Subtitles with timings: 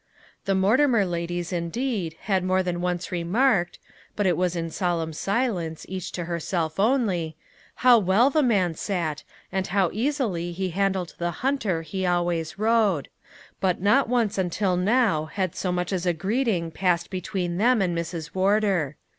[0.45, 3.77] The Mortimer ladies, indeed, had more than once remarked
[4.15, 7.35] but it was in solemn silence, each to herself only
[7.85, 13.09] how well the man sat, and how easily he handled the hunter he always rode;
[13.59, 17.95] but not once until now had so much as a greeting passed between them and
[17.95, 18.33] Mrs.
[18.33, 18.95] Wardour.